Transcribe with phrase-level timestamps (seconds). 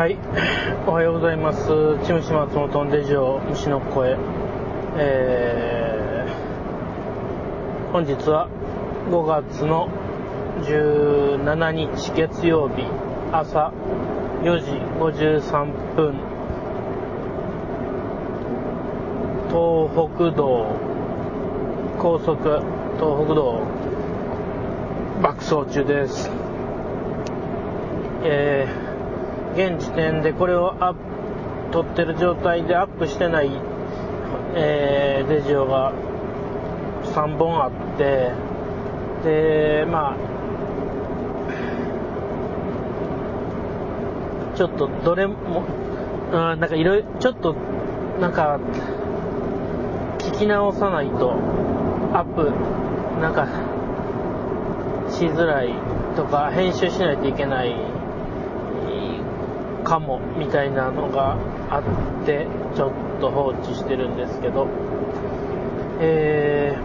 [0.00, 0.16] はい、
[0.86, 1.60] おはようございます。
[2.06, 4.16] チムシ松本のレジオ虫の声。
[4.96, 8.48] えー、本日は
[9.10, 9.90] 5月の
[10.62, 12.86] 17日月曜日
[13.30, 13.74] 朝
[14.42, 16.14] 4時53分
[19.48, 20.64] 東北道
[21.98, 22.42] 高速
[22.96, 23.60] 東北道
[25.20, 26.30] 爆走中です。
[28.24, 28.89] えー、
[29.54, 31.00] 現時点でこれをアップ
[31.72, 33.50] 撮ってる状態でアップしてない、
[34.54, 35.92] えー、レジオが
[37.14, 38.32] 3本あって
[39.24, 40.16] でまあ
[44.56, 45.64] ちょっとどれも
[46.32, 47.54] あなんかいろいろちょっと
[48.20, 48.60] なんか
[50.18, 51.32] 聞き直さないと
[52.12, 52.50] アップ
[53.20, 53.46] なんか
[55.10, 55.72] しづらい
[56.16, 57.89] とか編集しないといけない
[59.84, 61.36] かもみたいなのが
[61.70, 61.82] あっ
[62.26, 64.66] てちょっと放置してるんですけど。
[66.02, 66.78] え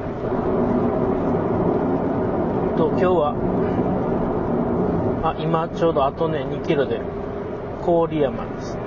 [2.74, 3.34] ー、と今日は
[5.24, 7.00] あ今ちょうどあとね2キロで
[7.86, 8.82] 郡山ですね。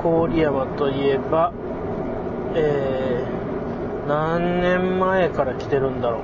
[0.00, 1.52] 郡山といえば
[2.54, 6.20] えー、何年前から来てるんだろう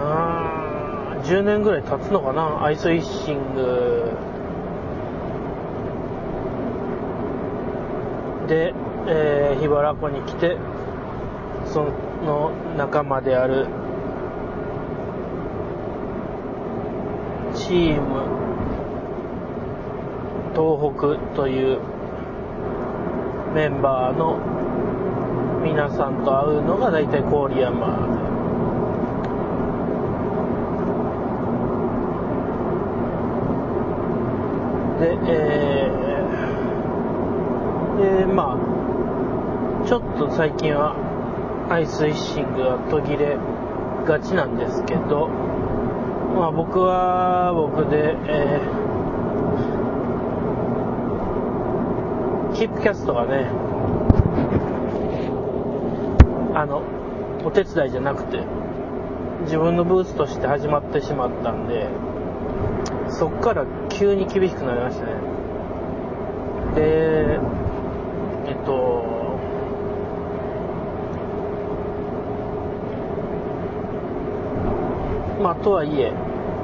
[0.00, 2.64] あー10年ぐらい経つのかな？
[2.64, 4.12] アイスイッシング。
[8.48, 8.72] で、
[9.06, 10.56] えー、桧原湖に来て
[11.66, 11.84] そ
[12.24, 13.66] の仲間である
[17.54, 18.22] チーム
[20.54, 21.80] 東北という
[23.54, 24.38] メンバーの
[25.62, 28.17] 皆さんと会うのが大体郡山。
[35.00, 40.96] で、えー、で、まあ、ちょっと最近は
[41.70, 43.36] アイスイッシングが途切れ
[44.06, 45.28] がちなんですけど、
[46.34, 53.50] まあ僕は僕で、えー、キープキャストがね、
[56.54, 56.82] あの、
[57.44, 58.42] お手伝いじゃなくて、
[59.42, 61.86] 自分のブースとして始まってしまったんで、
[63.08, 65.12] そっから急に厳しくなりましたね。
[66.74, 67.40] で、
[68.46, 69.18] えっと、
[75.42, 76.12] まあ、とはいえ、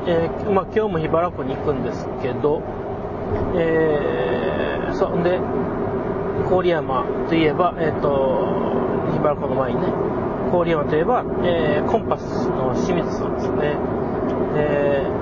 [0.06, 2.62] えー、まあ、今日も桧原湖に行くんですけど、
[3.56, 5.38] えー、そんで、
[6.48, 8.08] 郡山といえば、えっ、と、
[9.12, 9.86] 桧原湖の前にね、
[10.52, 13.76] 郡山といえば、えー、コンパスの清水さんですね。
[14.54, 15.13] で、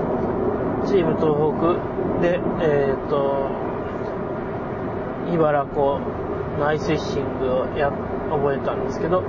[0.93, 3.49] チーム東北で、えっ、と、
[5.25, 6.01] 桧原湖
[6.59, 7.91] のアイスイッシングをや、
[8.31, 9.23] 覚えたんですけど、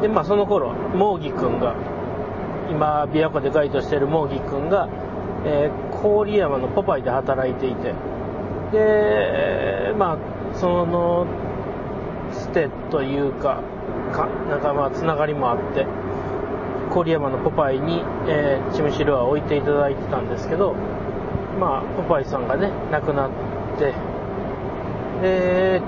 [0.00, 1.74] で、まあその頃、モーギ君が、
[2.70, 4.88] 今、琵琶湖でガイドしてるモーギ君が、
[5.44, 7.92] えー、郡山のポパイで働いていて、
[8.70, 11.26] で、まあ、その、
[12.30, 13.62] ステというか、
[14.12, 15.86] かなんかまあ、つながりもあって、
[16.92, 20.74] 郡山のポパイに、えー、チムシルアを置いていただいてたんですけど、
[21.58, 23.30] まあ、ポパイさんがね、亡くなっ
[23.78, 23.94] て、
[25.22, 25.82] で、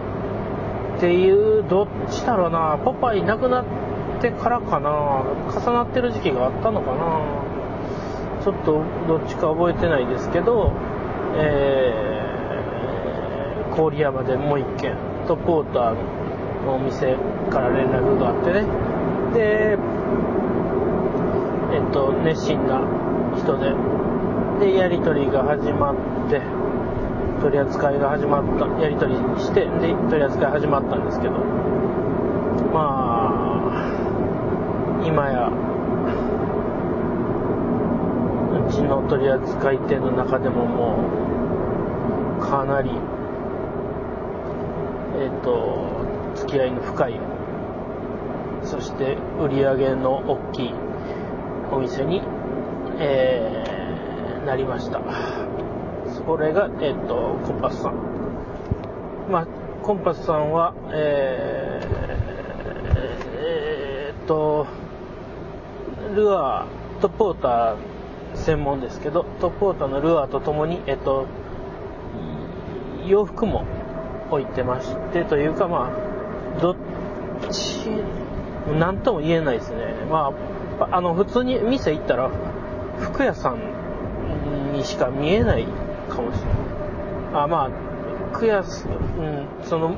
[0.96, 3.64] っていう、どっちだろうな、ポパイ亡くなっ
[4.20, 7.20] てからかな、重なってる時期があったのかな、
[8.42, 10.72] ちょっとどっちか覚えてないですけど、
[11.36, 14.96] えー、郡山でもう一軒、
[15.26, 15.96] トップウォーター
[16.64, 17.16] のお店
[17.50, 18.64] から連絡があってね、
[19.34, 19.76] で、
[21.96, 22.82] と、熱心な
[23.34, 23.72] 人で、
[24.60, 25.94] で、やり取りが始まっ
[26.28, 26.42] て、
[27.40, 31.32] 取り扱いが始まった、やり取りして、で、取り扱い始まったんですけど、
[32.72, 35.48] まあ、今や、
[38.68, 40.98] うちの取り扱い店の中でもも
[42.38, 42.90] う、かなり、
[45.18, 45.86] えっと、
[46.34, 47.20] 付き合いの深い、
[48.62, 50.85] そして売り上げの大きい
[51.70, 52.22] お店に、
[52.98, 55.00] えー、なりました。
[56.26, 57.94] それが、えっ、ー、と、コンパスさん。
[59.30, 59.46] まあ、
[59.82, 61.86] コンパスさんは、えー、
[63.38, 64.66] えー、っと、
[66.14, 67.76] ルアー、トップウォーター
[68.34, 71.26] 専門ですけど、トップウォーターのルアーとともに、えっ、と、
[73.06, 73.64] 洋服も
[74.30, 75.92] 置いてまして、というかま
[76.56, 76.76] あ、どっ
[77.50, 77.86] ち、
[78.78, 79.94] なんとも言えないですね。
[80.10, 80.32] まあ、
[80.78, 82.30] あの、普通に店行ったら、
[82.98, 85.64] 服屋さんにしか見えない
[86.08, 87.42] かもしれない。
[87.44, 87.70] あ、まあ、
[88.32, 88.64] 服屋、うん、
[89.64, 89.96] その、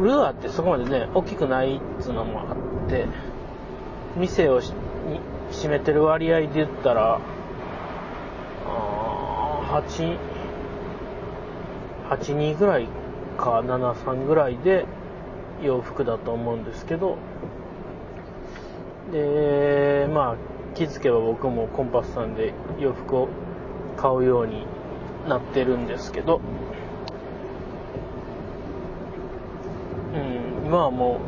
[0.00, 2.54] ルアーってそこまでね、大きくないっつうのもあ
[2.86, 3.06] って、
[4.16, 7.20] 店をしに占めてる割合で言ったら、
[8.66, 10.18] あ8、
[12.10, 12.86] 8、2ぐらい
[13.38, 14.84] か、7、3ぐらいで
[15.62, 17.16] 洋服だと思うんですけど、
[19.12, 20.36] で、まあ、
[20.74, 23.28] 気づけば僕もコンパスさんで洋服を
[23.96, 24.64] 買うように
[25.28, 26.40] なってるんですけど、
[30.14, 30.18] う
[30.64, 31.20] ん、今はも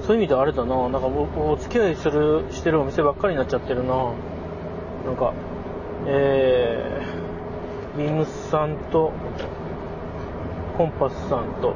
[0.00, 4.12] う、そういう意味ではあれだな、なんか僕お付き合いする、してるお店ばっかりになっちゃってるな。
[5.06, 5.32] なんか、
[6.06, 9.12] えー、ビームスさんと、
[10.76, 11.74] コンパスさんと、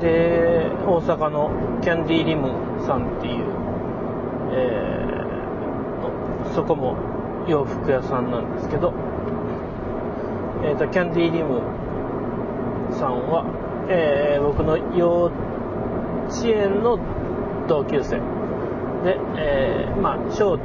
[0.00, 1.50] で、大阪の
[1.82, 2.50] キャンディーリム
[2.86, 3.44] さんっていう、
[4.52, 6.96] えー、そこも
[7.48, 8.94] 洋服屋さんなんですけど、
[10.62, 11.60] えっ、ー、と、キャンディーリム
[12.92, 13.44] さんは、
[13.88, 15.30] えー、僕の幼
[16.28, 16.98] 稚園の
[17.68, 18.16] 同級生。
[19.04, 20.58] で、えー、まあ、小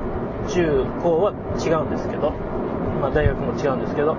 [0.48, 2.32] 中高は違うんですけど、
[3.02, 4.16] まあ、大学も違うんですけど、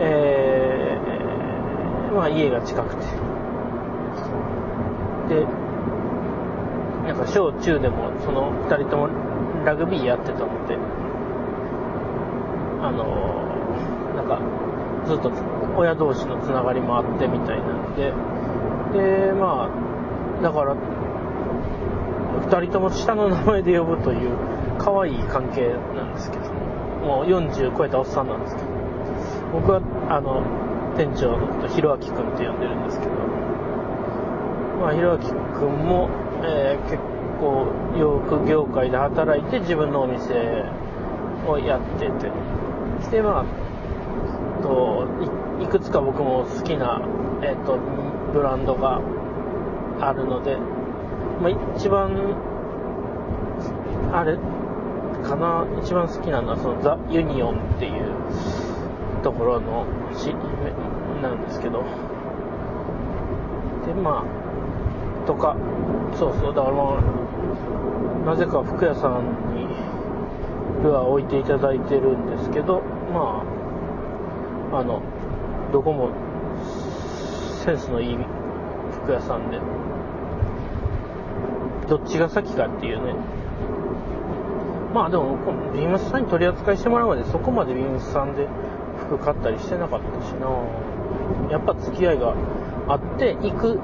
[0.00, 3.04] えー、まあ、家が近くて、
[5.28, 5.46] で、
[7.06, 9.08] なんか小中でもその2人とも
[9.64, 10.76] ラグビーやってたので、
[12.82, 14.40] あのなんか
[15.06, 15.30] ずっと
[15.76, 18.12] 親同士のつながりもあってみたいなんで、
[18.92, 20.76] で、まあ、だから、
[22.46, 24.36] 2人とも下の名前で呼ぶという
[24.78, 26.44] 可愛い関係なんですけど、
[27.04, 28.68] もう40超えたおっさんなんですけど、
[29.52, 29.80] 僕は、
[30.10, 30.42] あの、
[30.96, 33.12] 店長のこと、ひろあきくんって呼んでるんですけど、
[34.80, 35.38] まあ、ひろあきくん
[35.86, 36.08] も、
[36.42, 36.98] えー、結
[37.40, 37.66] 構、
[37.98, 40.64] 洋服業界で働いて自分のお店
[41.46, 42.30] をやってて、
[43.10, 45.06] で、まあ、と
[45.62, 47.00] いくつか僕も好きな、
[47.42, 47.78] えっ、ー、と、
[48.32, 49.00] ブランドが
[50.00, 50.56] あるので、
[51.40, 52.34] まあ、一番、
[54.12, 54.36] あれ
[55.22, 60.34] かな、一番好きなのはそのザ・ユニオンっていうところのし
[61.22, 61.84] なんですけど、
[63.86, 64.43] で、まあ、
[65.26, 65.56] とか、
[66.14, 66.98] そうそう、だからま
[68.24, 69.66] あ、なぜか服屋さんに
[70.82, 72.82] ルアー置いていただいてるんですけど、
[73.12, 73.44] ま
[74.72, 75.02] あ、あの、
[75.72, 76.10] どこも
[77.64, 78.18] センスのいい
[78.92, 79.58] 服屋さんで、
[81.88, 83.14] どっちが先かっていうね。
[84.94, 85.36] まあでも、
[85.74, 88.46] ビームスさんに取り扱いしてもらうまでそこまでビームスさんで
[89.08, 90.46] 服買ったりしてなかったしな
[91.50, 92.34] やっぱ付き合いが
[92.88, 93.80] あって、行く、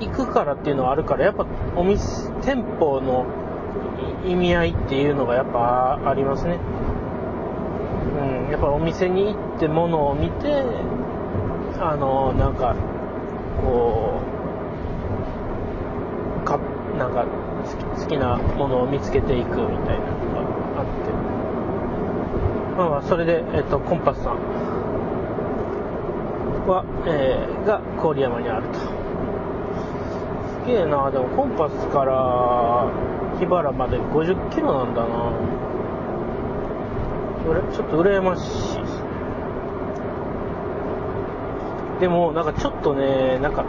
[0.00, 1.46] 行くからっていうのはあるから、やっぱ
[1.76, 3.26] お店、店舗の
[4.26, 6.58] 意味合いっていうのがやっぱありますね。
[8.44, 10.64] うん、やっぱお店に行って物を見て、
[11.80, 12.74] あの、なんか、
[13.62, 14.20] こ
[16.42, 16.58] う、か、
[16.98, 17.26] なんか
[17.96, 20.40] 好きなものを見つけていくみたいなのが
[20.78, 21.12] あって、
[22.90, 24.38] まあそれで、えっと、コンパスさん
[26.66, 28.97] は、えー、が郡山にあると。
[30.68, 32.90] げえな、でもコンパスから
[33.38, 35.08] 桧原まで50キロなんだな。
[37.72, 39.08] ちょっと羨ましいですね。
[42.00, 43.64] でも、なんかちょっとね、なんか、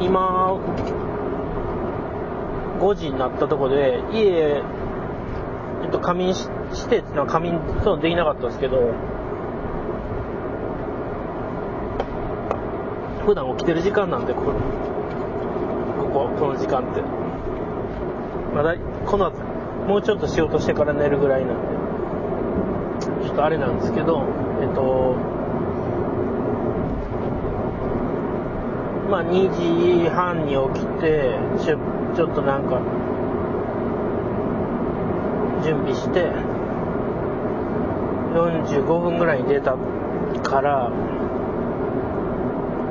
[0.00, 0.58] 今、
[2.80, 4.62] 5時になったとこで、家、
[5.84, 8.92] えっと、仮眠ししてっていうのは仮眠そうできなかったんですけど、
[13.24, 14.52] 普段起きてる時間なんで、ここ、
[16.14, 17.02] ここ、の時間って。
[18.54, 19.38] まだ、この後、
[19.88, 21.84] もうちょっと仕事してから寝るぐらいなんで。
[23.24, 24.22] ちょっとあれなんですけど、
[24.62, 25.16] えっと、
[29.10, 32.80] まあ2時半に起きて、ちょっとなんか、
[35.64, 36.30] 準備して、
[38.34, 39.76] 45分ぐらいに出た
[40.42, 40.90] から、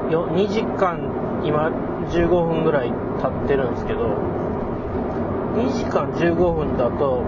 [0.10, 1.00] 2時間、
[1.44, 1.72] 今
[2.10, 4.00] 15分ぐらい経ってるんですけど、
[5.56, 7.24] 2時間15分だと、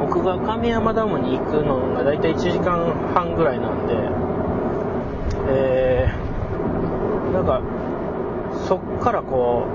[0.00, 3.94] 僕が亀山ダムに行くのが大体1時間半ぐらいなんで、
[5.50, 7.60] えー、なんか、
[8.66, 9.66] そっからこ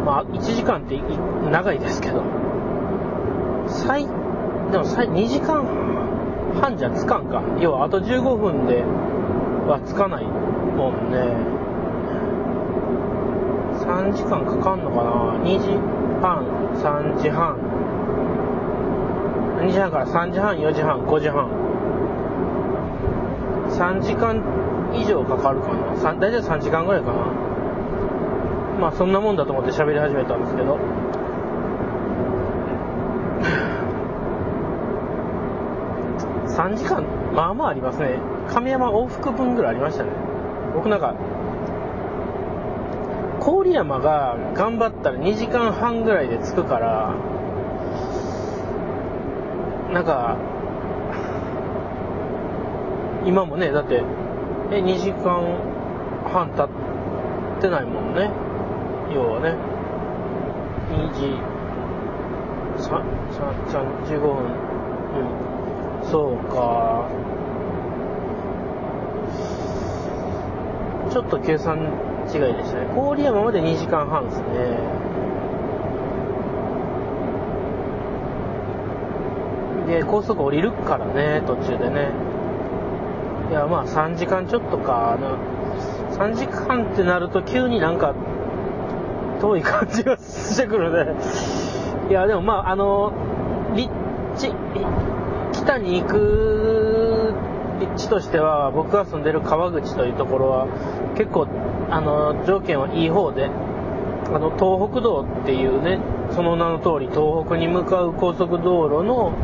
[0.00, 0.98] う、まあ、1時間って
[1.50, 2.22] 長いですけど、
[3.68, 4.06] 最、
[4.72, 5.64] でも最、2時間
[6.60, 7.42] 半じゃつかんか。
[7.60, 8.82] 要はあと15分で
[9.68, 11.59] はつかないもんね。
[13.90, 15.10] 3時間かかんのかな
[15.42, 15.76] ?2 時、
[16.22, 17.56] 半3時半
[19.60, 21.50] 2時半から3時半4時半5時半
[23.68, 24.40] 3時間
[24.94, 26.14] 以上かかるかな？
[26.20, 27.18] 大体3時間ぐらいかな。
[28.80, 30.78] まあそんなもんだと思って喋り始めたんですけど。
[36.46, 37.04] 3時間
[37.34, 38.18] まあまあありますね。
[38.48, 40.10] 亀山往復分ぐらいありましたね。
[40.74, 41.14] 僕なんか
[43.40, 47.14] 郡山が頑張ったら2時間半ぐらいで着くから
[49.92, 50.36] なんか
[53.24, 54.02] 今もねだって
[54.70, 55.80] え2時間
[56.32, 58.30] 半経ってないもんね。
[59.12, 59.56] 要はね
[60.90, 61.26] 2時
[62.78, 63.02] 3
[63.66, 64.30] 3 15分。
[65.16, 66.10] うん。
[66.10, 67.08] そうか。
[71.10, 71.78] ちょっと計算
[72.32, 72.86] 違いでしたね。
[72.94, 74.44] 郡山まで2時間半ですね。
[79.86, 82.10] で高速降りるからね途中でね。
[83.50, 85.18] いやまあ3時間ちょっとか
[86.12, 88.14] 3時間ってなると急になんか
[89.40, 91.14] 遠い感じがしてくるね。
[92.08, 93.12] いやでもまああの
[93.74, 93.90] 立
[94.36, 94.52] 地
[95.52, 97.34] 北に行く
[97.80, 100.66] 立地としては僕が住んでる川口というところは
[101.16, 101.48] 結構
[101.90, 105.98] あの条件はいい方であの東北道っていうね
[106.32, 109.34] その名の通り東北に向かう高速道路の、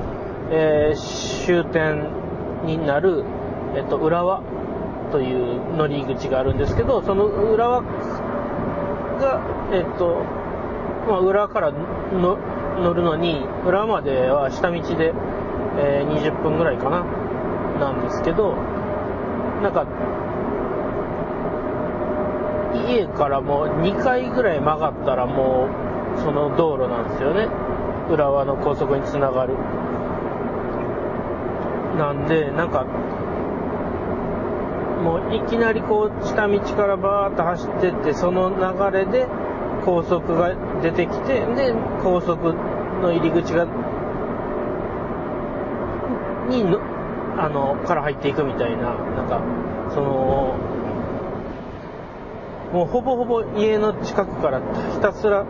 [0.51, 2.07] えー、終点
[2.65, 3.25] になる、
[3.75, 4.43] えっと、浦和
[5.11, 10.23] という乗り口があるんですけどその浦和が、えっと
[11.09, 12.39] まあ、浦和からの
[12.79, 15.13] 乗るのに浦和までは下道で、
[15.79, 17.05] えー、20分ぐらいかな
[17.81, 18.55] なんですけど
[19.63, 19.87] なんか
[22.77, 25.69] 家からもう2回ぐらい曲がったらも
[26.17, 27.49] うその道路なんですよね。
[28.11, 29.55] 浦和の高速につながる。
[31.99, 32.85] なんでなんか
[35.03, 39.27] もういきなりこう下道からバーッと走ってってその流れで
[39.85, 42.55] 高速が出てきてで高速
[43.03, 43.67] の入り口が
[46.49, 46.81] にの
[47.39, 49.43] あのから入っていくみたいななんか
[49.95, 50.59] その
[52.73, 54.61] もうほぼほぼ家の近くから
[54.93, 55.47] ひたすら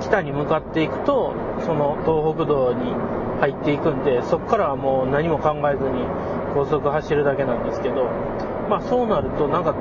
[0.00, 2.92] 北に向かっていくとその東北道に
[3.40, 6.04] 入っていくんでそこからはもう何も考えずに
[6.54, 8.04] 高速走るだけなんですけど
[8.68, 9.74] まあそうなるとなんか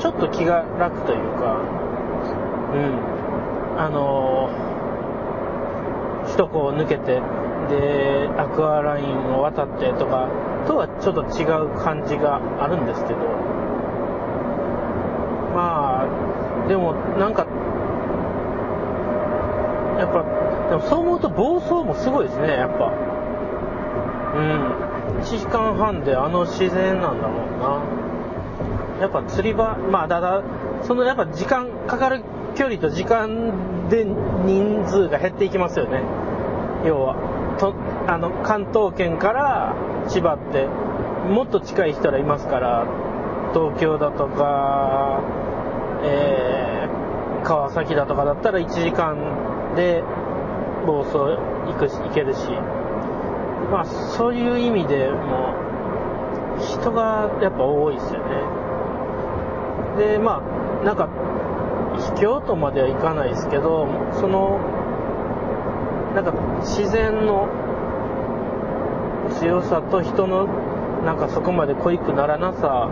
[0.00, 1.62] ちょっと気が楽というか
[2.74, 3.18] うん。
[3.78, 7.22] あのー、首都高を抜けて
[7.70, 10.28] でアクアラインを渡ってとか
[10.66, 13.20] とはちょっと違う感じがあるんですけど
[15.58, 17.44] まあでもなんか
[19.98, 20.22] やっぱ
[20.70, 22.92] でもそう思うと暴走もすごいですねやっぱ。
[24.36, 25.20] うん。
[25.20, 29.00] 1時間半であの自然なんだろうな。
[29.00, 30.44] やっぱ釣り場まあただ
[30.84, 32.22] そのやっぱ時間かかる
[32.54, 36.02] 距離と時間で人数が減っていきますよね。
[36.86, 37.16] 要は。
[37.58, 37.74] と
[38.06, 39.74] あの関東圏から
[40.06, 40.68] 千葉って
[41.28, 42.86] もっと近い人らいますから
[43.52, 45.22] 東京だとか、
[46.02, 50.02] えー、川崎だとかだったら1時間で
[50.86, 51.36] 房総
[51.66, 52.48] 行く行けるし。
[53.70, 55.54] まあそういう意味でも
[56.58, 58.26] 人がやっぱ多いですよね。
[59.98, 60.42] でま
[60.82, 61.08] あなんか
[62.14, 64.60] 秘境とまではいかないですけどその
[66.14, 67.48] なんか自然の
[69.38, 70.46] 強さと人の
[71.04, 72.88] なんかそこまで濃いくならなさ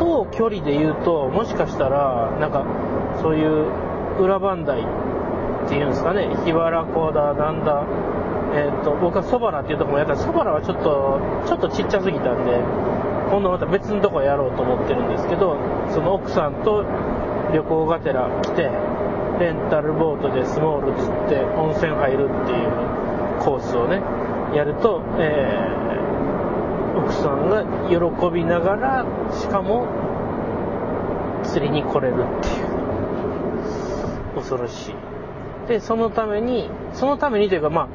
[0.00, 2.64] と距離で言うともしかしたらなんか
[3.20, 3.68] そういう
[4.18, 4.80] 裏磐梯
[5.66, 6.26] っていうんですかね。
[6.40, 7.84] 桧原湖だなんだ。
[8.52, 10.14] えーと、僕はそばらっていうとこもやった。
[10.14, 12.58] らそばらはちょっとちょっとちっちゃすぎたんで
[13.30, 15.56] 今度また別のとこやろうと思ってるんですけど
[15.94, 16.82] その奥さんと
[17.54, 18.62] 旅行がてら来て
[19.38, 24.02] レンタルボートでスモール釣って温泉入るっていうコースをね
[24.56, 25.79] やると、えー、
[27.10, 27.96] 奥さんが喜
[28.32, 29.88] びながらしかも
[31.42, 34.94] 釣りに来れるっていう恐ろしい。
[35.66, 37.88] でそのためにそのためにというかま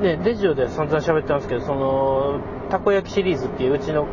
[0.00, 4.06] あねデジオで散々喋ってますけどそのたこ焼きシリーズっていううちの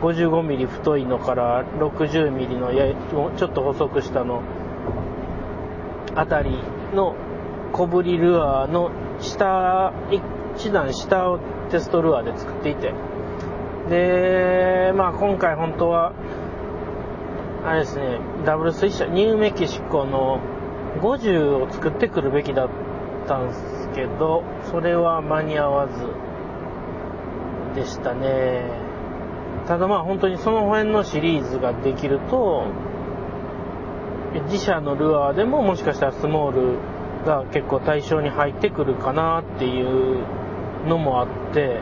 [0.00, 2.94] 55ミリ太いのから60ミリのや
[3.36, 4.42] ちょっと細くしたの
[6.14, 6.50] あたり
[6.94, 7.14] の
[7.72, 9.92] 小ぶりルアーの下
[10.56, 12.94] 1段下をテストルアーで作っていて。
[13.88, 16.12] でまあ今回本当は
[17.64, 20.40] あれですねダブルスイッシャーニューメキシコの
[21.00, 22.68] 50を作ってくるべきだっ
[23.26, 28.62] たんですけど、それは間に合わずでしたね。
[29.66, 32.66] ただまあ本当にその辺のシリーズができると、
[34.46, 36.78] 自社のルアーでももしかしたらスモール
[37.24, 40.24] が結構対象に入ってくるかなっていう
[40.86, 41.80] のもあって、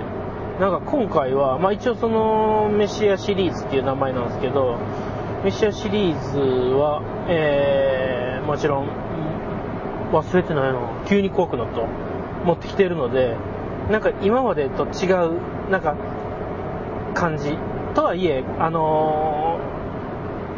[0.63, 4.79] なんか今回は、まあ一応そのメシアシリーズっていう名前なんですけど、
[5.43, 8.89] メシアシリーズは、えー、もちろん、
[10.13, 11.81] 忘れてないの急に怖くなった。
[12.45, 13.37] 持ってきてるので、
[13.91, 15.97] なんか今までと違う、なんか、
[17.15, 17.59] 感じ。
[17.97, 19.59] とはいえ、あの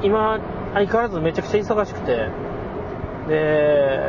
[0.03, 0.39] ー、今、
[0.75, 2.29] 相変わらずめちゃくちゃ忙しくて、
[3.31, 4.01] で、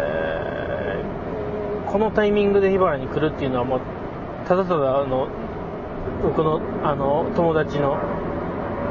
[1.90, 3.80] このタイミングでヒバラに来るっていうのはもう、
[4.46, 5.30] ただただあの、
[6.24, 7.98] 僕のあの友達の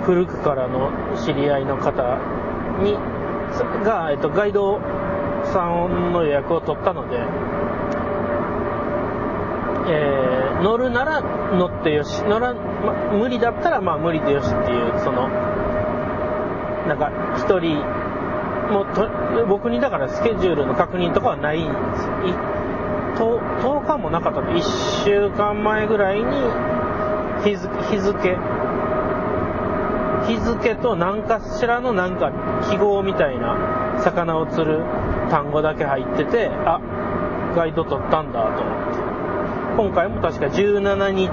[0.04, 0.90] 古くからの
[1.24, 2.18] 知り合いの方
[2.82, 2.96] に
[3.84, 4.80] が、えっと、ガイド
[5.52, 7.18] さんの予約を取ったので、
[9.88, 11.20] えー、乗るなら
[11.52, 15.28] 乗ってよし乗ら、ま、無理だったらまあ無理でよしっていうその
[16.88, 18.04] なんか1人
[18.72, 22.08] もうと僕にだからスケジュールの確認とかはないんです。
[23.18, 24.40] と10日もなかった。
[24.40, 26.24] 1週間前ぐらいに
[27.44, 28.36] 日付日付
[30.26, 32.32] 日付と何かしらのなんか
[32.70, 34.82] 記号みたいな魚を釣る
[35.30, 36.80] 単語だけ入っててあ
[37.54, 39.04] ガイド取ったんだと思って。
[39.76, 41.28] 今回も確か17日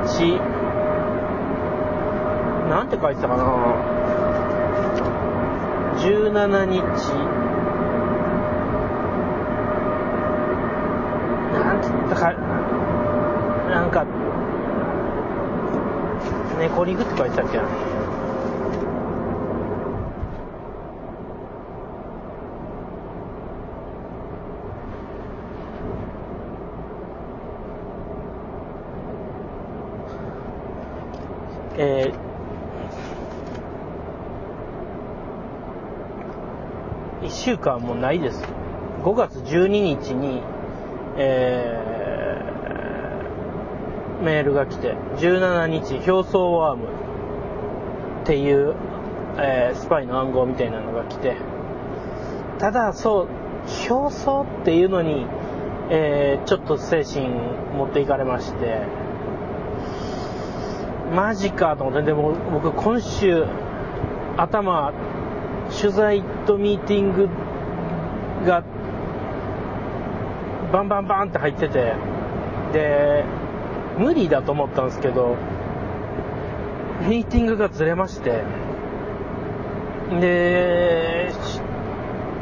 [2.70, 3.44] なんて書いてたかな。
[6.02, 6.82] 17日
[11.54, 12.34] なんつったか
[13.70, 14.06] なんか
[16.82, 17.64] 猫リングって書いてたっけな
[31.78, 38.44] えー、1週間もないです。
[39.04, 40.44] 5月12日に、
[41.18, 41.91] えー、
[44.22, 46.86] メールが来て、17日、表層ワーム
[48.24, 48.76] っていう、
[49.38, 51.36] えー、スパイの暗号みたいなのが来て、
[52.60, 53.28] ただ、そう、
[53.90, 55.26] 表層っていうのに、
[55.90, 57.28] えー、ちょっと精神
[57.76, 58.84] 持っていかれまして、
[61.14, 63.46] マジかと思って、でも僕今週、
[64.38, 64.94] 頭、
[65.82, 67.30] 取材とミーティング
[68.46, 68.64] が
[70.72, 71.94] バンバンバンって入ってて、
[72.72, 73.26] で、
[74.02, 75.36] 無理だと思ったんですけど、
[77.08, 78.44] ミーティングがずれまして、
[80.20, 81.32] で、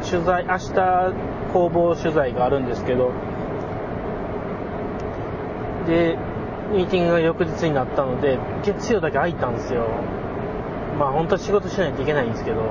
[0.09, 1.13] 取材、明日
[1.51, 3.11] 工房取材があるんですけど、
[5.85, 6.17] で、
[6.71, 9.85] ミーティングが翌日になったので、月曜だけ空いたんですよ。
[10.97, 12.61] まあ本当は仕事しないといけないんですけど。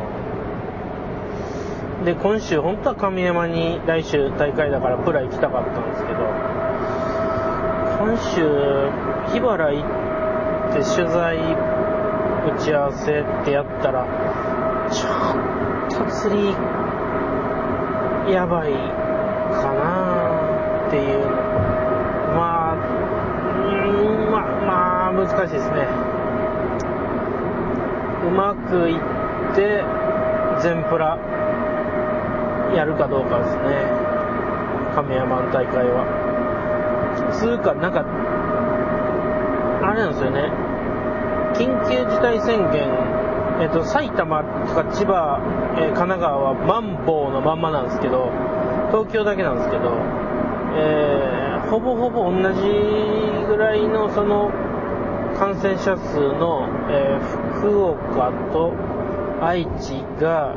[2.06, 6.47] で、今週、本当は神山に来週大会だからプラ行きたかったんですけど、
[8.08, 8.40] 今週、
[9.34, 14.06] 桧原行って取材打ち合わせってやったら、
[14.90, 15.08] ちょ
[16.02, 16.54] っと釣り、
[18.32, 21.26] やばいかなっていう
[22.34, 22.76] まあ、
[24.30, 25.86] まあ、まあ、難しいですね。
[28.26, 29.00] うまくいっ
[29.54, 29.84] て、
[30.62, 31.18] 全プラ
[32.74, 33.84] やるかどうかですね。
[34.94, 36.27] 亀山大会は。
[37.32, 38.04] つうか、なんか、
[39.82, 40.50] あれなんですよね。
[41.54, 42.88] 緊急事態宣言、
[43.60, 45.40] えっと、埼玉とか千葉、
[45.76, 48.30] えー、神奈川はマンボウのまんまなんですけど、
[48.90, 49.90] 東京だけなんですけど、
[50.76, 54.50] えー、ほぼほぼ同じぐらいのその
[55.38, 58.72] 感染者数の、えー、福岡と
[59.40, 60.54] 愛知が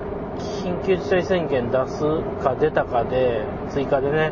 [0.64, 2.04] 緊急事態宣言出す
[2.44, 4.32] か出たかで追加でね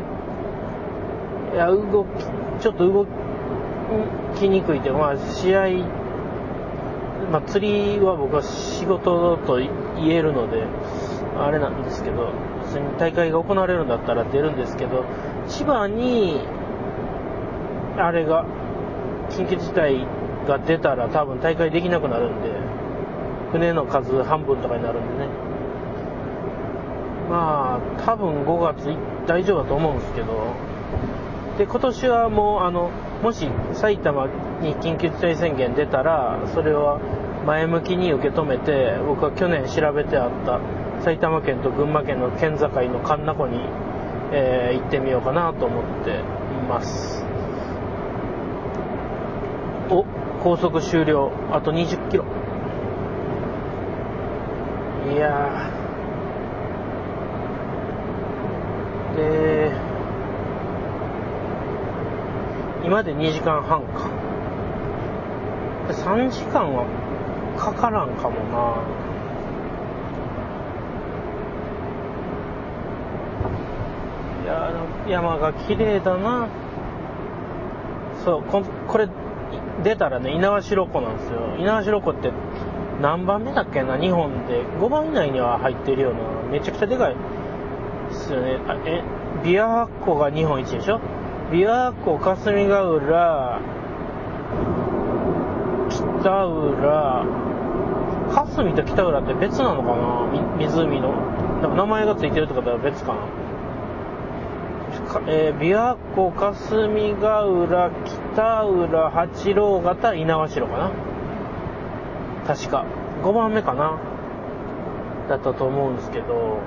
[1.52, 3.06] いや動きちょっと動
[4.38, 6.00] きにくいってまあ試合
[7.30, 10.66] まあ、釣りは僕は仕事と言えるので
[11.38, 12.32] あれなんですけど
[12.64, 15.04] 普通に大会が行われるんだったら出るんですけど
[15.46, 16.40] 千葉に
[17.96, 18.44] あれが
[19.30, 20.06] 緊急事態
[20.48, 22.50] が出たら多分大会できなくなるんで
[23.52, 25.28] 船の数半分とかになるんでね。
[27.28, 30.54] まあ多分5月大丈夫だと思うんですけど
[31.58, 32.90] で今年はもうあの
[33.22, 34.26] もし埼玉
[34.60, 36.98] に緊急事態宣言出たらそれは
[37.46, 40.60] 前向きに受け止めて僕は去年調べてあった
[41.02, 43.90] 埼玉県と群馬県の県境の神奈湖に
[44.32, 46.22] えー、行ってみようかなと思ってい
[46.68, 47.24] ます。
[49.90, 50.04] お
[50.42, 51.32] 高速終了。
[51.50, 52.24] あと20キロ。
[55.12, 55.70] いや
[59.16, 59.72] で
[62.84, 64.08] 今で2時間半か。
[65.90, 66.84] 3時間は
[67.58, 68.76] かからんかもな。
[74.44, 74.72] いや
[75.08, 76.48] 山が綺麗だな。
[78.24, 79.08] そうここれ
[79.82, 81.40] 出たらね猪苗代湖なんですよ。
[81.58, 82.32] 猪苗代湖って
[83.00, 83.98] 何番目だっけな？
[83.98, 84.62] 日本で。
[84.80, 86.20] 5番以内には入ってるような。
[86.50, 87.14] めちゃくちゃでかい
[88.10, 88.58] ですよね。
[88.68, 89.02] あえ
[89.42, 91.00] 琵琶湖が日本一でしょ？
[91.50, 93.60] 琵琶湖霞ヶ浦
[96.20, 97.26] 北浦
[98.30, 100.28] 霞と北浦って別なのかな？
[100.58, 101.12] 湖の？
[101.74, 103.26] 名前が付いてるってことは別かな？
[105.26, 107.90] えー、琵琶湖、霞ヶ浦、
[108.32, 110.90] 北浦、八郎潟、猪苗代かな？
[112.46, 112.84] 確か。
[113.24, 113.98] 5番目かな？
[115.28, 116.58] だったと思うんですけど、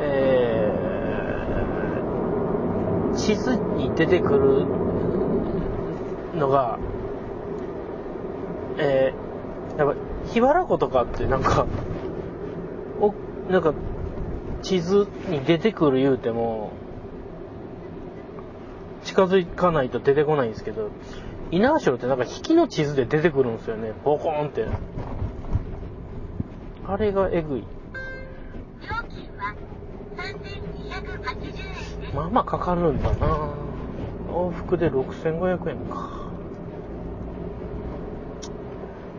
[0.00, 0.33] えー、
[3.24, 4.66] 地図に出てくる
[6.36, 6.78] のが、
[8.76, 11.66] えー、やっぱ、桧原湖とかってなんか、
[13.00, 13.14] お、
[13.50, 13.72] なんか、
[14.60, 16.72] 地図に出てくる言うても、
[19.04, 20.90] 近づかないと出てこないんですけど、
[21.50, 23.92] 猪苗代ってなんか引きの地図で出てくるんですよね。
[24.04, 24.66] ボコーンって。
[26.86, 27.60] あれがえぐい。
[27.60, 27.66] 料
[29.08, 29.54] 金は
[30.16, 31.73] 3280円
[32.14, 33.54] まあまあかかるんだな
[34.28, 36.10] 往復で6500円か。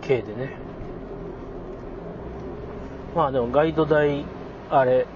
[0.02, 0.58] K でね。
[3.16, 4.26] まあでもガイド代、
[4.70, 5.08] あれ、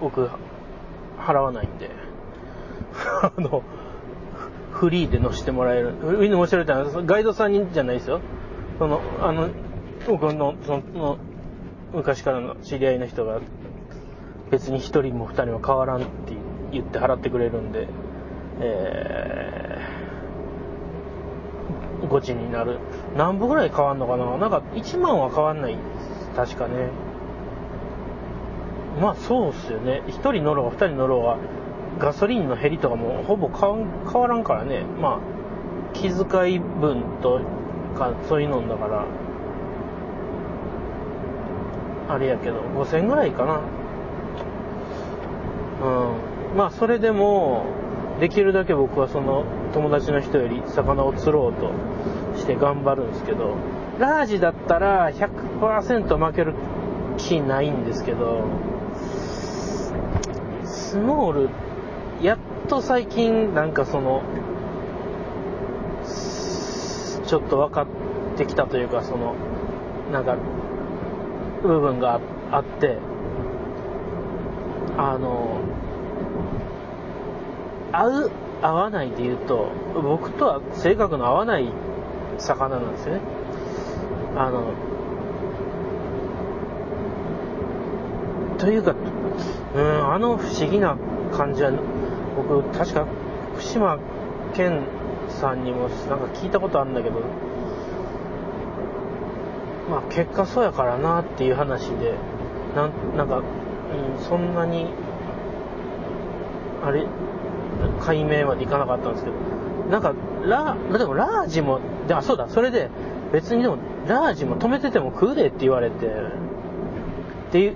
[0.00, 0.28] 僕、
[1.18, 1.90] 払わないんで、
[3.22, 3.62] あの、
[4.72, 5.92] フリーで乗せてもらえる。
[6.00, 8.20] フリーで乗せられたら、ガイドさんにじゃないですよ。
[8.78, 9.48] その、あの、
[10.08, 11.18] 僕の、その、
[11.92, 13.38] 昔からの知り合いの人が、
[14.50, 16.40] 別に一人も二人も変わらんって言っ
[16.74, 17.88] 言って払ってくれるんで、
[18.60, 22.78] えー、ゴチになる。
[23.16, 24.36] 何歩ぐらい変わんのかな？
[24.36, 25.76] なんか1万は変わんない。
[26.36, 26.88] 確かね。
[29.00, 30.02] まあそうっすよね。
[30.06, 31.38] 1人乗ろうが2人乗ろうが、
[31.98, 34.82] ガソリンの減りとかもほぼ変わらんからね。
[35.00, 35.20] まあ、
[35.92, 36.14] 気遣
[36.52, 37.40] い分と
[37.96, 39.04] か、そういうのだから、
[42.08, 43.60] あれやけど、5000ぐらいかな。
[45.82, 46.33] うん。
[46.56, 47.64] まあそれでも、
[48.20, 51.72] できるだけ僕はその友達の人より魚を釣ろうと
[52.38, 53.56] して頑張るんですけど、
[53.98, 56.54] ラージだったら100%負ける
[57.18, 58.44] 気ないんですけど、
[60.64, 61.50] スモール、
[62.22, 62.38] やっ
[62.68, 64.22] と最近なんかその、
[67.26, 67.86] ちょっと分かっ
[68.36, 69.34] てきたというか、その、
[70.12, 70.36] なんか、
[71.62, 72.20] 部分が
[72.52, 72.98] あって、
[74.96, 75.58] あの、
[77.92, 78.30] 合う、
[78.62, 79.68] 合わないで言うと、
[80.02, 81.72] 僕とは性格の合わない
[82.38, 83.20] 魚なんですよね。
[84.36, 84.72] あの、
[88.58, 88.94] というか、
[89.74, 90.96] うん、あの不思議な
[91.32, 91.72] 感じは、
[92.36, 93.06] 僕、確か
[93.54, 93.98] 福島
[94.54, 94.82] 健
[95.28, 97.20] さんにもなんか聞いたことあるんだけど、
[99.90, 102.14] まあ結果そうやからなっていう話で、
[102.74, 103.44] なんなんか、うん、
[104.24, 104.88] そんなに、
[106.84, 107.06] あれ、
[108.00, 109.36] 解明までいかなかったんですけど、
[109.90, 112.90] なんか、ラー、でもラージも、あ、そうだ、それで、
[113.32, 116.10] 別にでも、ラージも止めてても食うでって言われて、っ
[117.52, 117.74] ていう、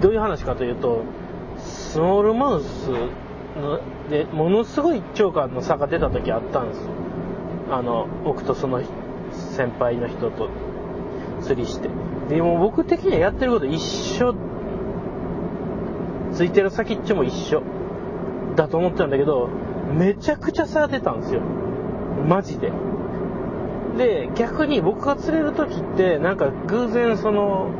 [0.00, 1.02] どういう話かというと、
[1.58, 2.90] スモールマウス
[3.60, 6.84] ので、ものすごい超過の差が出た時あったんですよ。
[7.70, 8.82] あの、僕とその
[9.32, 10.48] 先輩の人と
[11.40, 11.88] 釣りして。
[12.28, 14.34] でも僕的にはやってること一緒、
[16.32, 17.62] ついてる先っちょも一緒
[18.56, 19.48] だと思ったんだけど、
[19.94, 21.40] めちゃくちゃ差出たんですよ。
[22.28, 22.72] マジで。
[23.96, 27.70] で、逆に僕が釣れる時って、なんか偶然その、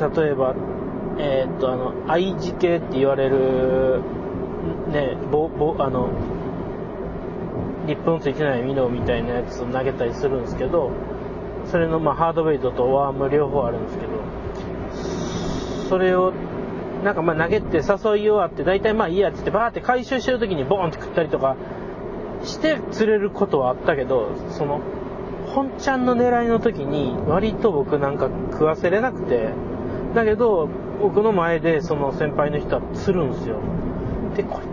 [0.00, 0.54] 例えば、
[1.18, 4.02] えー、っと、あの、愛字系って言われる、
[4.88, 6.10] ね、ぼ、ぼ、あの、
[7.86, 10.90] リップのついてないミノみたいなやつを投げたりするんですけど、
[11.66, 14.12] それの、まあ、ハードウェイトとワーム両方あるんですけど、
[15.88, 16.32] それを、
[17.02, 21.56] なんかまあ投げて誘い終わって、大体まあいいやっつってバーって回収してる時にボーンって食ったりとか
[22.44, 24.80] して釣れることはあったけど、その、
[25.54, 29.50] 本ちゃんの狙いの時に割と僕なんか食わせれなくて、
[30.14, 30.68] だけど、
[31.00, 33.58] 僕の前でその先輩の人は釣るんすよ。
[34.36, 34.66] で、これ、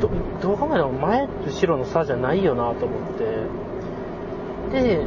[0.00, 3.12] どどう考えても前と後ろの差じゃないよなと思っ
[4.72, 4.82] て。
[4.82, 5.06] で、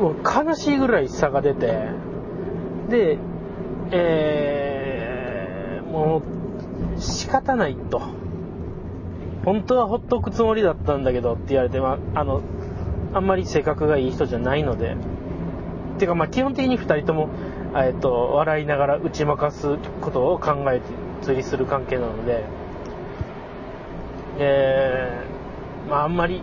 [0.00, 1.88] もう悲しいぐらい差が出て、
[2.88, 3.18] で、
[3.90, 4.65] えー、
[5.90, 6.22] も
[6.96, 8.02] う仕方ないと。
[9.44, 12.42] 本当はほっとくつもりだったんだけどって言われて、まあ、あの、
[13.14, 14.96] あんまり性格がいい人じゃないので、
[15.98, 17.28] ていうかまあ基本的に2人とも、
[17.76, 20.86] えっと、笑いながら打ち負かすことを考えて
[21.22, 22.44] 釣りする関係なので、
[24.38, 26.42] えー、まああんまり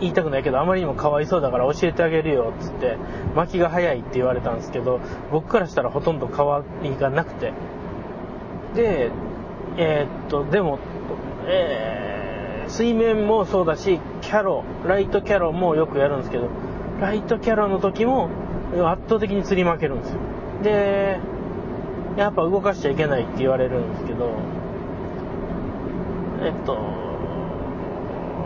[0.00, 2.98] 言いたくないけど、あまりにもかわいそうだから教えてあげるよ、っつって、
[3.34, 5.00] 巻きが早いって言われたんですけど、
[5.32, 7.52] 僕からしたらほとんど変わりがなくて。
[8.76, 9.10] で、
[9.78, 10.78] えー、っと、でも、
[11.46, 16.48] えー、水面もそうだし、キャロ、ライトキャロもよくやるんですけど、
[17.00, 18.28] ライトキャロの時も
[18.72, 20.18] 圧倒的に釣り負けるんですよ。
[20.62, 21.18] で、
[22.16, 24.30] やっぱ動かしちゃいけないって言われるんですけど、
[26.42, 26.78] えっと、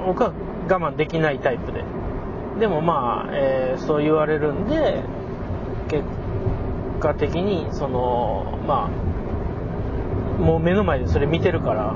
[0.07, 0.33] 僕は
[0.69, 1.85] 我慢できないタイプで。
[2.59, 5.03] でもまあ、えー、そう言われるんで、
[5.89, 6.05] 結
[7.01, 9.20] 果的に、その、まあ、
[10.41, 11.95] もう目の前でそれ見てるから、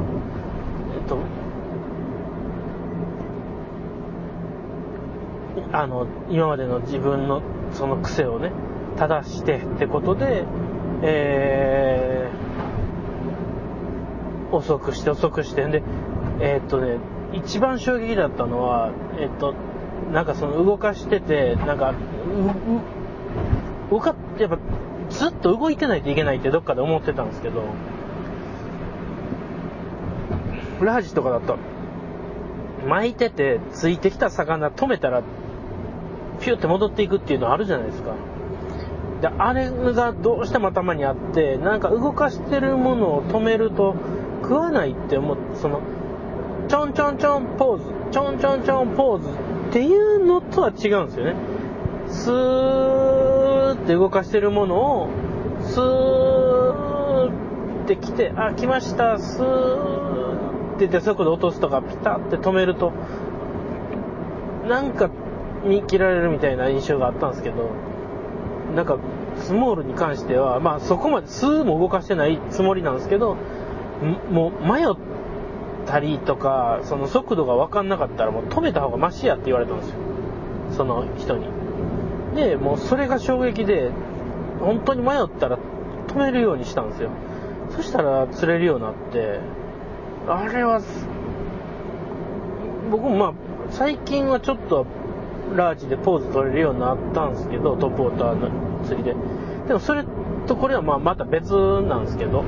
[0.94, 1.18] えっと、
[5.72, 8.52] あの、今までの自分のその癖をね、
[8.96, 10.44] 正してってことで、
[11.02, 15.82] えー、遅くして遅くして、んで、
[16.40, 16.98] えー、っとね、
[17.32, 19.54] 一番衝撃だったのは、えっと、
[20.12, 21.94] なんかその動かしてて、なんか、う、
[23.88, 24.58] う、動か、やっぱ
[25.10, 27.62] ずっと動いてないといけないってどっかで思ってたんですけど、
[30.80, 31.56] ラージとかだと、
[32.86, 35.22] 巻いてて、ついてきた魚止めたら、
[36.40, 38.14] ピュって戻っていくっていうのあるじゃないですか。
[39.20, 43.94] で、あれがどうしても頭にあって、なんか動かしてるものを止めると
[44.42, 45.80] 食わないって思って、その、
[46.68, 51.34] ちょんちょんちょんポーズ、ちょんちょんちょんポーズっていうのとは違うんですよね。
[52.08, 55.08] スーって動かしてるものを、
[55.62, 57.30] スー
[57.84, 60.23] って来て、あ、来ました、スー
[60.74, 62.92] って言って速度落とすとか、ピタって止めると、
[64.68, 65.10] なんか
[65.64, 67.70] 見切られるみたいな印象があったんですけど、
[68.74, 68.98] なんか、
[69.36, 73.36] スモールに関しては、まあそこまで、スーも動かしてないつもりなんですけど、
[74.30, 74.86] もう迷っ
[75.84, 79.94] ったりとか、その速度が分かんなかったらもう止めた方がマシやって言われたんですよ。
[80.76, 81.46] その人に。
[82.34, 83.90] で、もうそれが衝撃で、
[84.60, 85.58] 本当に迷ったら
[86.08, 87.10] 止めるようにしたんですよ。
[87.70, 89.40] そしたら釣れるようになって、
[90.26, 90.80] あれは、
[92.90, 93.32] 僕もまあ、
[93.70, 94.86] 最近はちょっと
[95.54, 99.14] ラージでポーズ取れるようになったんですけど、トップウォーターの釣りで。
[99.68, 100.04] でもそれ
[100.46, 102.44] とこれはまあまた別なんですけど、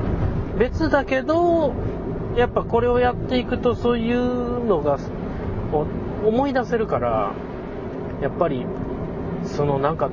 [0.57, 1.73] 別だけど、
[2.35, 4.99] やっぱこれをやっていくとそういうのが
[6.23, 7.33] 思い出せるから
[8.21, 8.63] やっぱり
[9.43, 10.11] そのなんか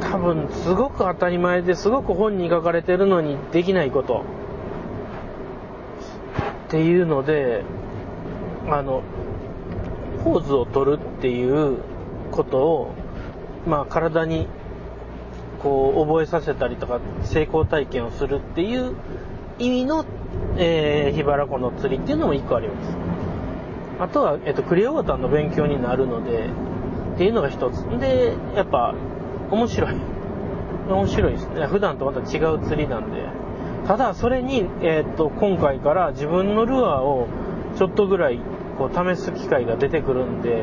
[0.00, 4.24] 多分すごく当たり前ですごく本に書かれてるのにできないこと
[6.68, 7.64] っていうので
[8.68, 9.02] あの
[10.22, 11.78] ポーズを取るっていう
[12.30, 12.94] ことを
[13.66, 14.46] まあ体に
[15.62, 18.94] こう覚えさせたりとか成功体験をするっていう
[19.58, 20.04] 意味の
[20.56, 22.96] えー、桧原湖の釣りっていうのも1個あります。
[24.00, 26.50] あとは、えっと、クリアウォータの勉強になるので、
[27.14, 27.82] っていうのが一つ。
[27.98, 28.94] で、やっぱ、
[29.50, 29.94] 面白い。
[30.88, 31.66] 面白いですね。
[31.66, 33.26] 普段とまた違う釣りなんで。
[33.88, 37.26] ただ、それに、えー、っと、今回から自分のルアーを
[37.78, 38.38] ちょっとぐらい、
[38.76, 40.62] こう、試す機会が出てくるんで、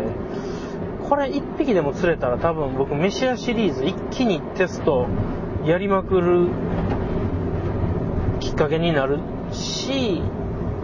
[1.10, 5.08] これ1匹でも釣れたら多分僕、メシアシリーズ一気にテスト
[5.66, 6.50] やりまくる
[8.40, 9.18] きっかけになる
[9.52, 10.22] し、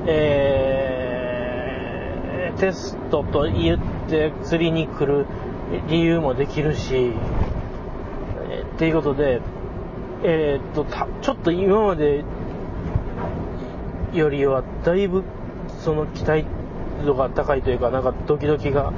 [0.08, 5.28] えー、テストと言って釣りに来る
[5.90, 7.14] 理由もできるし、
[8.50, 9.42] えー、っていうことで、
[10.24, 10.86] えー、っと、
[11.22, 12.24] ちょっと今まで
[14.14, 15.24] よりはだいぶ
[15.84, 16.46] その期待
[17.06, 18.94] 度が高いというか、なんかドキドキが、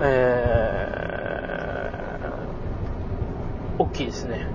[0.00, 4.46] えー、大きいですね。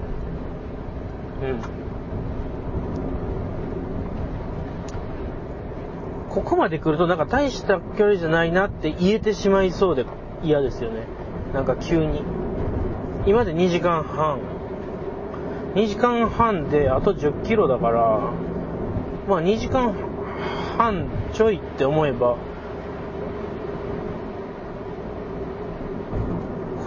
[1.44, 1.60] うん。
[6.30, 10.06] ここまで来るとなんか大した距離じゃないなって言えてしまいそうで
[10.44, 11.04] 嫌ですよね。
[11.54, 12.24] なんか急に。
[13.26, 14.55] 今で2時間半。
[15.76, 18.32] 2時間半であと10キロだから、
[19.28, 19.94] まあ2時間
[20.78, 22.38] 半ちょいって思えば、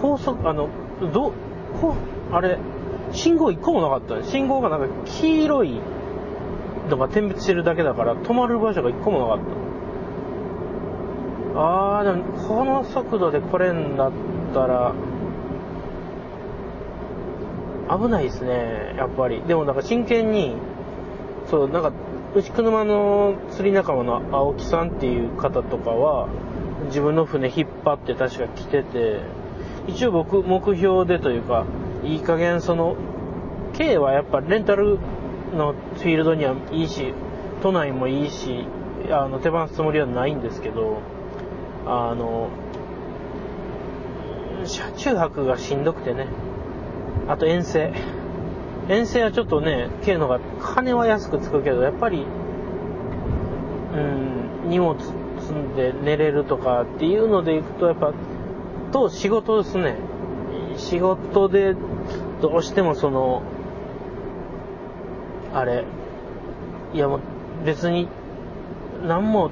[0.01, 0.69] 高速、あの、
[1.13, 1.33] ど、
[1.79, 1.95] こ
[2.31, 2.57] あれ、
[3.11, 4.23] 信号一個もなかったね。
[4.23, 5.81] 信号がなんか黄色い
[6.89, 9.37] のが点滅してるだけだから、止まる場所が一個もなかっ
[11.53, 11.61] た。
[11.61, 14.11] あー、でも、この速度で来れんだっ
[14.53, 14.93] たら、
[17.89, 19.41] 危ないですね、やっぱり。
[19.41, 20.55] でもなんか真剣に、
[21.47, 21.91] そう、なんか、
[22.35, 26.27] うち車の釣り仲間の青木さんっていう方とかは、
[26.85, 29.21] 自分の船引っ張って確か来てて、
[29.87, 31.65] 一応僕、目標でというか、
[32.03, 32.95] いい加減その、
[33.73, 34.99] K はやっぱレンタル
[35.55, 37.13] のフィールドにはいいし、
[37.61, 38.65] 都内もいいし、
[39.09, 40.99] あの、手放すつもりはないんですけど、
[41.87, 42.49] あの、
[44.65, 46.27] 車中泊がしんどくてね、
[47.29, 47.93] あと遠征。
[48.89, 52.25] 遠征はちょっとね、K のが金は安くつくけど、やっぱり、
[53.93, 54.97] うん、荷物
[55.39, 58.13] 積んで寝れるとかっていうのでいくと、やっぱ、
[58.91, 59.95] と仕事ですね。
[60.77, 61.75] 仕事で
[62.41, 63.43] どうしてもその、
[65.53, 65.85] あれ、
[66.95, 67.19] いやもう
[67.63, 68.07] 別に、
[69.05, 69.51] 何も、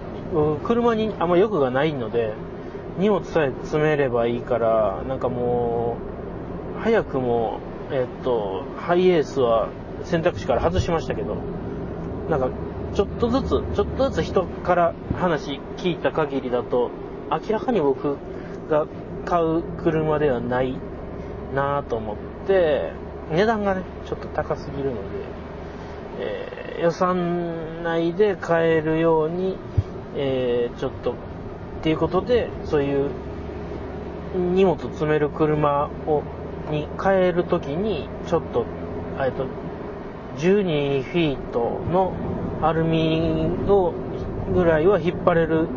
[0.64, 2.34] 車にあんま欲がないので、
[2.98, 5.98] 荷物さえ詰めればいいから、なんかも
[6.80, 7.60] う、早くも
[7.92, 9.70] えっと、ハイエースは
[10.04, 11.38] 選択肢から外しましたけど、
[12.30, 12.50] なんか、
[12.94, 16.92] ちょっとずつ、ちょっとずつ人から話聞いた限りだと、
[17.32, 18.18] 明らかに僕
[18.70, 18.88] が
[19.26, 20.78] 買う車ではない
[21.54, 22.92] なぁと思って、
[23.32, 25.02] 値段がね、ちょっと高すぎるので、
[26.20, 29.58] えー、予算内で買えるように、
[30.16, 31.16] えー、ちょっと、っ
[31.84, 33.10] ていうことで、そういう
[34.36, 36.24] 荷物詰める車を
[36.70, 38.66] に変えるときに、ちょっと、
[39.20, 39.46] えっと、
[40.38, 42.14] 12フィートの
[42.62, 43.94] アルミを
[44.54, 45.68] ぐらいは引っ張れる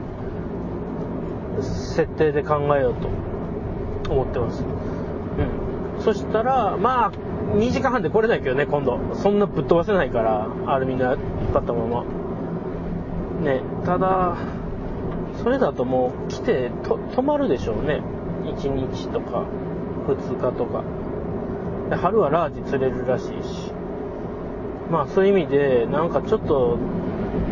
[1.63, 4.65] 設定で考えようと思ってます。
[4.65, 6.03] うん。
[6.03, 7.13] そしたら、まあ、
[7.57, 8.99] 2時間半で来れないけどね、今度。
[9.15, 11.19] そんなぶっ飛ばせないから、アルミの引っ
[11.53, 12.05] 張ったまま。
[13.43, 14.37] ね、ただ、
[15.43, 18.03] それだともう来てと止まるでしょうね。
[18.45, 19.45] 1日とか。
[20.17, 20.85] 2日とか。
[21.91, 23.73] で春はラージ釣れるらしいし。
[24.91, 26.79] まあそういう意味で、なんかちょっと、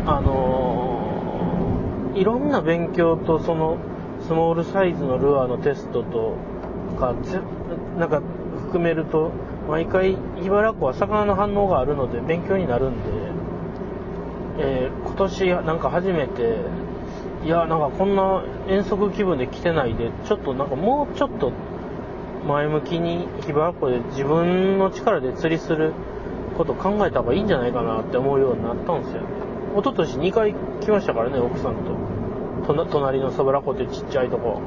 [0.06, 3.78] あのー、いろんな勉強とその、
[4.26, 6.36] スモールサイズのルアーのテストと
[6.98, 7.14] か、
[7.96, 8.22] なんか
[8.56, 9.30] 含めると、
[9.68, 13.10] 毎回、茨城は魚の反応があるので勉強になるんで、
[14.58, 16.56] えー、今年なんか初めて、
[17.44, 21.52] いや、なんかこんな遠足気分で来てないで、ちょっとなんかもうちょっと
[22.48, 25.92] 前向きにヒバコで自分の力で釣りする
[26.56, 29.22] こと考えた方がいいんじゃないかなって思うようになったんですよ。
[29.76, 32.08] 一昨年2回来ましたからね、奥さんと。
[32.90, 34.62] 隣のそばら湖ってちっちゃいとこ。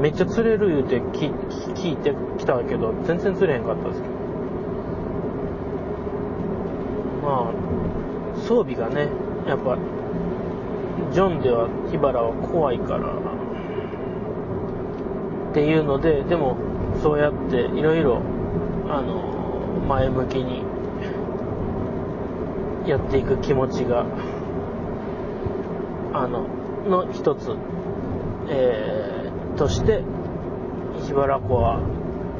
[0.00, 4.14] めっちゃ釣れる言うて聞いてきたけど、全然釣れへんかったですけど。
[7.22, 9.08] まあ、装備がね、
[9.46, 9.76] やっぱ、
[11.12, 13.12] ジョンではヒバラは怖いから、
[15.50, 16.56] っていうので、でも、
[17.02, 18.20] そうやっていろいろ、
[18.88, 20.64] あの、前向きに
[22.88, 24.06] やっていく気持ちが、
[26.12, 26.46] あの、
[26.88, 27.56] の一つ、
[28.48, 30.02] えー、として、
[31.02, 31.80] 石原湖は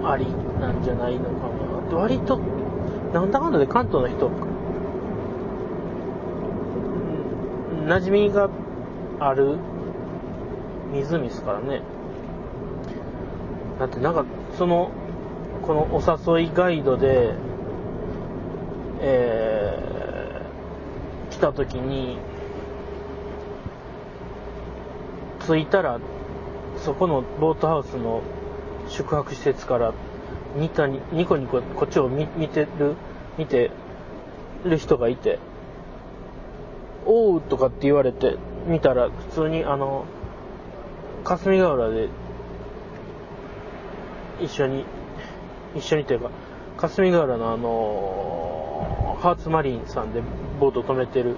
[0.05, 0.27] あり
[0.61, 1.49] なんじゃないのか
[1.91, 1.97] な。
[1.99, 2.39] 割と、
[3.13, 4.31] なんだかんだで関東の人、
[7.87, 8.51] 馴染みが
[9.21, 9.59] ある
[10.93, 11.83] 湖ですからね。
[13.79, 14.25] だってなんか、
[14.59, 14.91] その、
[15.63, 17.35] このお誘いガイドで、
[19.01, 22.19] えー、来た時に、
[25.47, 26.01] 着いたら、
[26.79, 28.23] そこのボートハウスの
[28.89, 29.93] 宿泊施設から
[30.57, 32.95] ニタニニコニコこっちを見てる、
[33.39, 33.71] 見て
[34.65, 35.39] る人がいて、
[37.05, 40.07] おうとかって言われて見たら普通にあの、
[41.25, 42.09] 霞ヶ浦で
[44.41, 44.85] 一緒に、
[45.75, 46.31] 一緒にというか、
[46.79, 50.23] 霞ヶ浦のあの、ハーツマリンさんで
[50.61, 51.37] ボート止めてる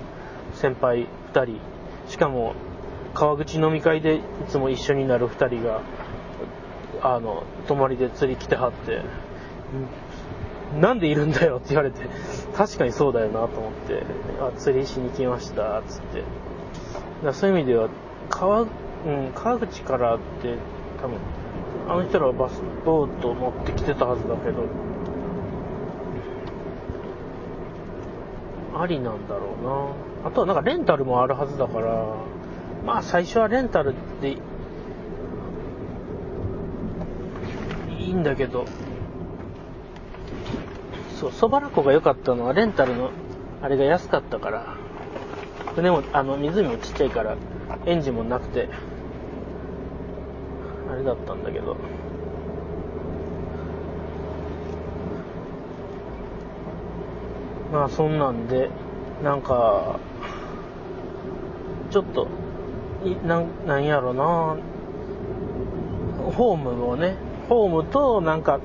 [0.54, 1.60] 先輩2人、
[2.08, 2.54] しかも
[3.14, 5.80] 川口飲み会でいつも一緒になる2人が、
[7.02, 9.02] あの、泊まりで釣り来てはって、
[10.80, 12.00] なんでいるんだよって言われて、
[12.56, 14.02] 確かにそうだよなと思って、
[14.40, 16.22] あ、釣りしに来ました、つって。
[17.24, 17.88] だそういう意味では、
[18.28, 18.68] 川、うん、
[19.34, 20.56] 川口からって
[21.00, 21.18] 多分、
[21.88, 24.64] あの人らはバスボート持ってきてたはずだけど、
[28.78, 30.28] ありなんだろうな。
[30.28, 32.14] あとはなんかレンタルもあるはずだから、
[32.84, 34.38] まあ最初はレンタルってい
[38.10, 38.66] いんだけど、
[41.18, 43.10] そう、そばらこが良かったのは、レンタルの、
[43.62, 44.76] あれが安かったから、
[45.74, 47.36] 船も、あの、湖もちっちゃいから、
[47.86, 48.68] エンジンもなくて、
[50.98, 51.76] れだったんだけど、
[57.72, 58.70] まあそんなんで、
[59.22, 59.98] なんか、
[61.90, 62.28] ちょっと、
[63.04, 64.56] いなん、なんやろな。
[66.36, 67.16] ホームをね、
[67.48, 68.60] ホームとなんか、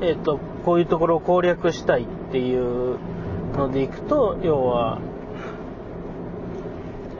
[0.00, 2.98] えっ、ー、と、こういうところを攻略したいっていう
[3.56, 5.00] のでいくと、要は、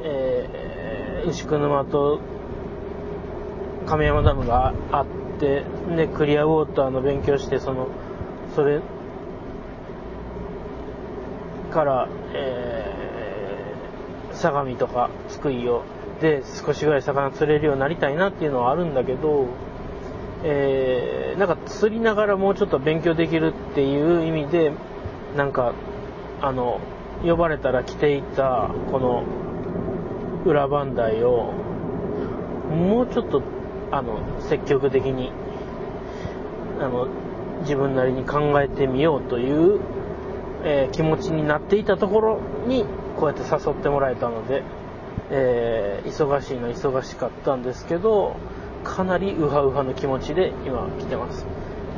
[0.05, 2.21] えー、牛久沼と
[3.93, 5.07] 亀山ダムがあっ
[5.39, 5.65] て、
[5.95, 7.89] で、クリアウォーターの勉強して、その、
[8.55, 8.81] それ
[11.71, 15.83] から、えー、相模とか津久井を、
[16.23, 19.49] で、少しぐらい魚釣れるようになりたいなっていうのはあるんだけど、
[20.43, 24.73] えー、なんか釣りながらもうちょっと勉強できるっていう意味で、
[25.37, 25.75] なんか、
[26.41, 26.81] あの、
[27.23, 29.25] 呼ばれたら来ていた、この、
[30.47, 31.53] 裏番台を、
[32.71, 33.43] もうちょっと、
[33.93, 35.31] あの、積極的に、
[36.81, 37.09] あの、
[37.61, 39.81] 自分なりに考えてみようという、
[40.65, 42.85] えー、気持ちになっていたところに、
[43.17, 44.63] こうやって誘ってもらえたので、
[45.31, 48.37] えー、忙しいの忙しかったんですけど、
[48.83, 51.47] かなりウハウハの気持ちで今来てます。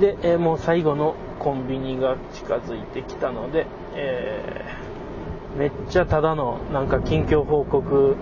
[0.00, 4.64] で、えー、もう最後のコンビニが近づいてきたので、え、
[5.56, 8.16] めっちゃただのなんか近況報告、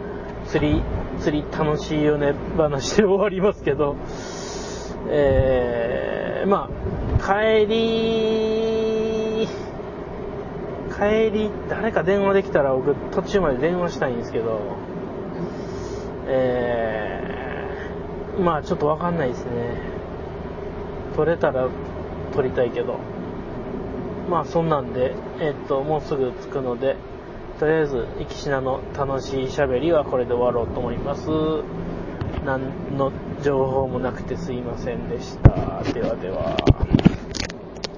[0.53, 0.83] 釣り、
[1.19, 3.97] 釣り楽しいよね話で終わりますけど、
[5.09, 9.49] えー、まあ、帰り、
[10.95, 14.77] 帰り、誰か電話できたら僕途中まで電話したいんですけど、
[16.27, 19.81] えー、まあちょっとわかんないですね。
[21.17, 21.71] 取れたら
[22.35, 22.99] 取りたいけど。
[24.29, 26.97] まあそんなんで、えっと、もうすぐ着くので、
[27.63, 31.29] とりあえず、生き品の楽しい喋りはこれで終わろうと思います。
[32.45, 33.13] 何の
[33.45, 35.85] 情報もなくてすいませんでした。
[35.95, 37.22] ではでは。